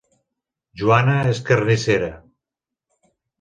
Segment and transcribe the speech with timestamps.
[0.83, 2.09] Juana és carnissera